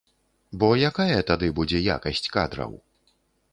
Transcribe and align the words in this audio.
Бо 0.63 0.69
якая 0.89 1.19
тады 1.29 1.47
будзе 1.61 1.83
якасць 1.97 2.25
кадраў? 2.39 2.71